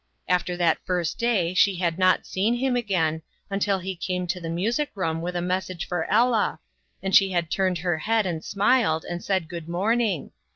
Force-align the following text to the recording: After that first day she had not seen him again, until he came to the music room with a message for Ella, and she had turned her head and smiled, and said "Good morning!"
After 0.27 0.57
that 0.57 0.83
first 0.83 1.19
day 1.19 1.53
she 1.53 1.75
had 1.75 1.99
not 1.99 2.25
seen 2.25 2.55
him 2.55 2.75
again, 2.75 3.21
until 3.51 3.77
he 3.77 3.95
came 3.95 4.25
to 4.25 4.39
the 4.41 4.49
music 4.49 4.89
room 4.95 5.21
with 5.21 5.35
a 5.35 5.43
message 5.43 5.87
for 5.87 6.09
Ella, 6.09 6.59
and 7.03 7.15
she 7.15 7.29
had 7.33 7.51
turned 7.51 7.77
her 7.77 7.99
head 7.99 8.25
and 8.25 8.43
smiled, 8.43 9.05
and 9.05 9.23
said 9.23 9.47
"Good 9.47 9.69
morning!" 9.69 10.31